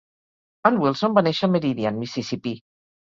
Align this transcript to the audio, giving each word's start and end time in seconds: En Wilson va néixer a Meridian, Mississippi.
En 0.69 0.79
Wilson 0.83 1.13
va 1.17 1.23
néixer 1.27 1.49
a 1.49 1.53
Meridian, 1.57 2.01
Mississippi. 2.07 2.55